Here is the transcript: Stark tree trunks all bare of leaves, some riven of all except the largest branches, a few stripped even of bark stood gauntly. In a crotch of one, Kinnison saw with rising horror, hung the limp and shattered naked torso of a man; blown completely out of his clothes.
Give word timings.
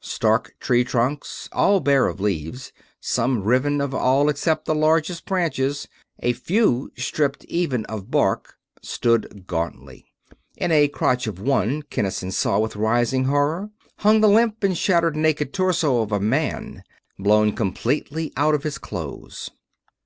Stark 0.00 0.54
tree 0.58 0.84
trunks 0.84 1.50
all 1.52 1.78
bare 1.78 2.06
of 2.08 2.18
leaves, 2.18 2.72
some 2.98 3.42
riven 3.44 3.78
of 3.78 3.92
all 3.94 4.30
except 4.30 4.64
the 4.64 4.74
largest 4.74 5.26
branches, 5.26 5.86
a 6.20 6.32
few 6.32 6.90
stripped 6.96 7.44
even 7.44 7.84
of 7.92 8.10
bark 8.10 8.56
stood 8.80 9.46
gauntly. 9.46 10.06
In 10.56 10.72
a 10.72 10.88
crotch 10.88 11.26
of 11.26 11.38
one, 11.42 11.82
Kinnison 11.82 12.30
saw 12.30 12.58
with 12.58 12.74
rising 12.74 13.24
horror, 13.24 13.68
hung 13.98 14.22
the 14.22 14.28
limp 14.30 14.64
and 14.64 14.78
shattered 14.78 15.14
naked 15.14 15.52
torso 15.52 16.00
of 16.00 16.10
a 16.10 16.18
man; 16.18 16.82
blown 17.18 17.52
completely 17.52 18.32
out 18.34 18.54
of 18.54 18.62
his 18.62 18.78
clothes. 18.78 19.50